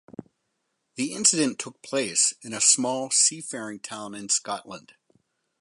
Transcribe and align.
The 0.95 1.13
incident 1.13 1.59
took 1.59 1.83
place 1.83 2.33
in 2.41 2.53
a 2.55 2.59
small 2.59 3.11
seafaring 3.11 3.79
town 3.81 4.15
in 4.15 4.29
Scotland. 4.29 4.93